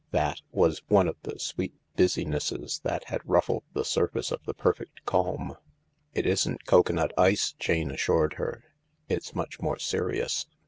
"That" 0.09 0.41
was 0.51 0.81
one 0.87 1.07
of 1.07 1.15
the 1.21 1.37
sweet 1.37 1.75
busy 1.95 2.25
nesses 2.25 2.81
that 2.83 3.03
had 3.09 3.21
ruffled 3.23 3.65
the 3.73 3.85
surface 3.85 4.31
of 4.31 4.43
the 4.45 4.53
perfect 4.55 5.05
calm. 5.05 5.57
"It 6.15 6.25
isn't 6.25 6.65
cocoanut 6.65 7.11
ice," 7.19 7.53
Jane 7.59 7.91
assured 7.91 8.33
her; 8.39 8.63
"it's 9.09 9.35
much 9.35 9.59
more 9.61 9.77
serious." 9.77 10.47